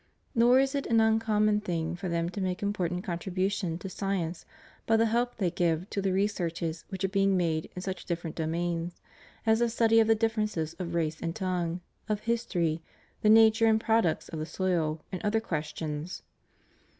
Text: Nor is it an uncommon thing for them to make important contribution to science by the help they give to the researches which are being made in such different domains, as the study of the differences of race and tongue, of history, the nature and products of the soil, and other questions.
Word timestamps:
Nor 0.33 0.59
is 0.59 0.73
it 0.73 0.87
an 0.87 0.99
uncommon 0.99 1.61
thing 1.61 1.95
for 1.95 2.09
them 2.09 2.27
to 2.31 2.41
make 2.41 2.63
important 2.63 3.03
contribution 3.03 3.77
to 3.77 3.87
science 3.87 4.45
by 4.87 4.97
the 4.97 5.05
help 5.05 5.35
they 5.35 5.51
give 5.51 5.87
to 5.91 6.01
the 6.01 6.11
researches 6.11 6.85
which 6.89 7.03
are 7.05 7.09
being 7.09 7.37
made 7.37 7.69
in 7.75 7.83
such 7.83 8.05
different 8.05 8.35
domains, 8.35 8.99
as 9.45 9.59
the 9.59 9.69
study 9.69 9.99
of 9.99 10.07
the 10.07 10.15
differences 10.15 10.73
of 10.79 10.95
race 10.95 11.21
and 11.21 11.35
tongue, 11.35 11.81
of 12.09 12.21
history, 12.21 12.81
the 13.21 13.29
nature 13.29 13.67
and 13.67 13.79
products 13.79 14.27
of 14.29 14.39
the 14.39 14.45
soil, 14.47 15.01
and 15.11 15.21
other 15.23 15.39
questions. 15.39 16.23